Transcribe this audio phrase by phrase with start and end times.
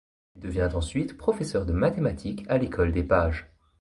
[0.35, 3.51] Il devient ensuite professeur de mathématiques à l’école des pages.